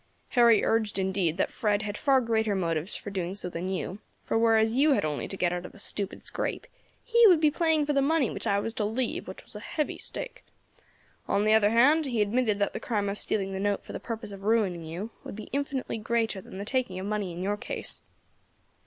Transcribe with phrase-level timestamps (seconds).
[0.29, 4.35] Harry urged indeed that Fred had far greater motives for doing so than you; for
[4.35, 6.65] whereas you had only to get out of a stupid scrape,
[7.03, 9.59] he would be playing for the money which I was to leave, which was a
[9.59, 10.43] heavy stake.
[11.27, 13.99] On the other hand, he admitted that the crime of stealing the note for the
[13.99, 17.55] purpose of ruining you would be infinitely greater than the taking of money in your
[17.55, 18.01] case.